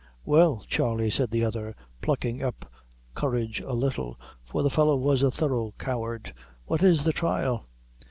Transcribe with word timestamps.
"Well, 0.25 0.63
Charley," 0.67 1.11
said 1.11 1.29
the 1.29 1.45
other, 1.45 1.75
plucking 2.01 2.41
up 2.41 2.65
courage 3.13 3.59
a 3.61 3.73
little, 3.73 4.19
for 4.43 4.63
the 4.63 4.71
fellow 4.71 4.95
was 4.97 5.21
a 5.21 5.29
thorough 5.29 5.75
coward, 5.77 6.33
"what 6.65 6.81
is 6.81 7.03
the 7.03 7.13
thrial?" 7.13 7.65